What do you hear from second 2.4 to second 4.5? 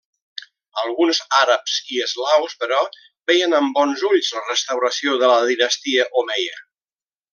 però, veien amb bons ulls la